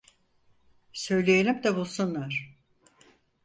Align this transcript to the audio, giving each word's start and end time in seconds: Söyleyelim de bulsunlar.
Söyleyelim 0.93 1.63
de 1.63 1.75
bulsunlar. 1.75 2.57